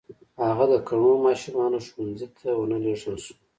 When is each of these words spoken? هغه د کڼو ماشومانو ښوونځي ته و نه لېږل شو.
هغه 0.47 0.65
د 0.71 0.75
کڼو 0.87 1.11
ماشومانو 1.25 1.77
ښوونځي 1.87 2.27
ته 2.37 2.49
و 2.57 2.61
نه 2.71 2.77
لېږل 2.83 3.15
شو. 3.25 3.33